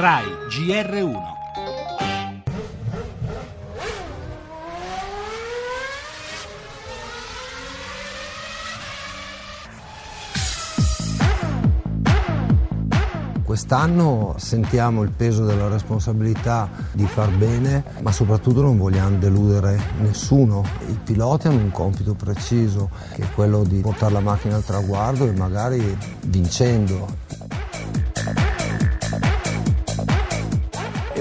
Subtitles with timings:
[0.00, 1.36] RAI GR1
[13.42, 20.62] Quest'anno sentiamo il peso della responsabilità di far bene, ma soprattutto non vogliamo deludere nessuno.
[20.86, 25.26] I piloti hanno un compito preciso, che è quello di portare la macchina al traguardo
[25.26, 27.06] e magari vincendo.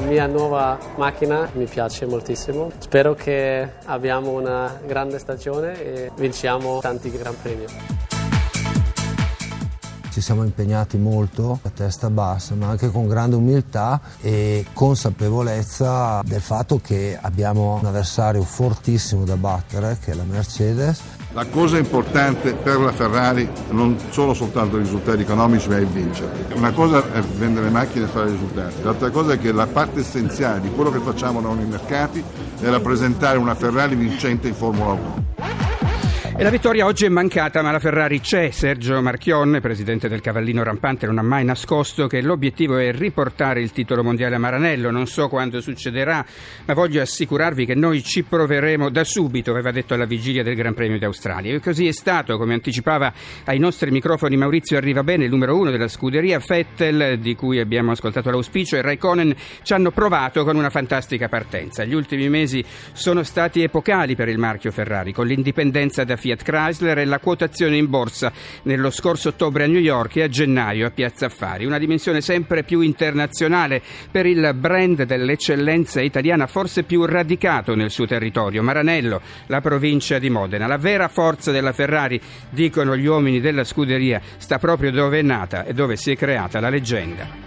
[0.08, 2.72] Mia nuova macchina mi piace moltissimo.
[2.78, 8.16] Spero che abbiamo una grande stagione e vinciamo tanti Gran Premi.
[10.17, 16.41] Ci siamo impegnati molto a testa bassa, ma anche con grande umiltà e consapevolezza del
[16.41, 21.02] fatto che abbiamo un avversario fortissimo da battere, che è la Mercedes.
[21.34, 26.48] La cosa importante per la Ferrari non sono soltanto i risultati economici, ma è vincere.
[26.55, 30.62] Una cosa è vendere macchine e fare risultati, l'altra cosa è che la parte essenziale
[30.62, 32.24] di quello che facciamo noi nei mercati
[32.59, 35.27] è rappresentare una Ferrari vincente in Formula 1.
[36.40, 38.52] E la vittoria oggi è mancata, ma la Ferrari c'è.
[38.52, 43.71] Sergio Marchionne, presidente del Cavallino Rampante, non ha mai nascosto che l'obiettivo è riportare il
[43.71, 44.91] titolo mondiale a Maranello.
[44.91, 46.24] Non so quando succederà,
[46.65, 50.76] ma voglio assicurarvi che noi ci proveremo da subito, aveva detto alla vigilia del Gran
[50.76, 51.55] Premio d'Australia.
[51.55, 53.12] E così è stato, come anticipava
[53.46, 58.30] ai nostri microfoni Maurizio Arrivabene, il numero uno della scuderia Vettel, di cui abbiamo ascoltato
[58.30, 61.84] l'auspicio, e Raikkonen ci hanno provato con una fantastica partenza.
[61.84, 67.00] Gli ultimi mesi sono stati epocali per il marchio Ferrari, con l'indipendenza da Fiat Chrysler
[67.00, 68.31] e la quotazione in borsa
[68.64, 71.66] nello scorso ottobre a New York e a gennaio a Piazza Affari.
[71.66, 73.81] Una dimensione sempre più internazionale
[74.12, 80.30] per il brand dell'eccellenza italiana, forse più radicato nel suo territorio, Maranello, la provincia di
[80.30, 80.68] Modena.
[80.68, 85.66] La vera forza della Ferrari, dicono gli uomini della scuderia, sta proprio dove è nata
[85.66, 87.47] e dove si è creata la leggenda.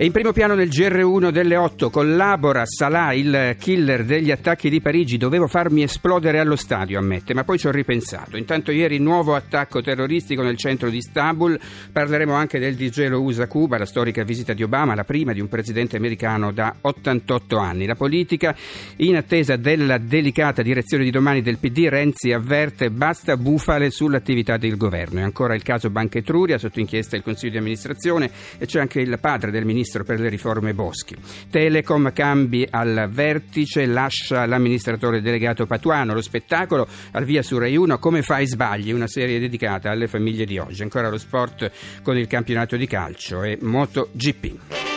[0.00, 4.80] E in primo piano nel GR1 delle 8 collabora Salah, il killer degli attacchi di
[4.80, 5.18] Parigi.
[5.18, 8.38] Dovevo farmi esplodere allo stadio, ammette, ma poi ci ho ripensato.
[8.38, 11.60] Intanto ieri nuovo attacco terroristico nel centro di Istanbul.
[11.92, 15.98] Parleremo anche del disgelo USA-Cuba, la storica visita di Obama, la prima di un presidente
[15.98, 17.84] americano da 88 anni.
[17.84, 18.56] La politica,
[18.96, 24.78] in attesa della delicata direzione di domani del PD, Renzi avverte basta bufale sull'attività del
[24.78, 25.20] governo.
[25.20, 29.02] E ancora il caso Banca Etruria, sotto inchiesta il Consiglio di amministrazione e c'è anche
[29.02, 31.16] il padre del ministro ministro per le riforme Boschi.
[31.50, 36.14] Telecom cambi al vertice, lascia l'amministratore delegato Patuano.
[36.14, 40.44] Lo spettacolo al via su Rai 1 Come fai sbagli, una serie dedicata alle famiglie
[40.44, 40.82] di oggi.
[40.82, 41.70] Ancora lo sport
[42.02, 44.89] con il campionato di calcio e MotoGP.